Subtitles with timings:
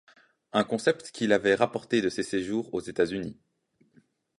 [0.51, 3.39] Un concept qu'il avait rapporté de ses séjours aux États-Unis.